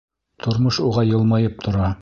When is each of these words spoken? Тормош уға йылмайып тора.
Тормош 0.45 0.81
уға 0.87 1.05
йылмайып 1.13 1.65
тора. 1.69 1.89